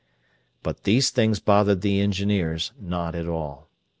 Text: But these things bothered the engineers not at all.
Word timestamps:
But 0.63 0.83
these 0.83 1.11
things 1.11 1.39
bothered 1.39 1.81
the 1.81 2.01
engineers 2.01 2.71
not 2.79 3.13
at 3.13 3.27
all. 3.27 3.69